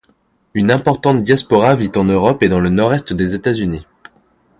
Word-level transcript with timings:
Une 0.55 0.71
importante 0.71 1.21
diaspora 1.21 1.75
vit 1.75 1.91
en 1.95 2.05
Europe 2.05 2.41
et 2.41 2.49
dans 2.49 2.59
le 2.59 2.69
nord-est 2.69 3.13
des 3.13 3.35
États-Unis. 3.35 3.85